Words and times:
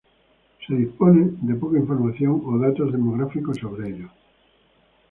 Se 0.65 0.73
dispone 0.73 1.29
de 1.43 1.53
poca 1.53 1.77
información 1.77 2.41
o 2.43 2.57
datos 2.57 2.91
demográficos 2.91 3.57
sobre 3.59 3.89
ellos. 3.89 4.09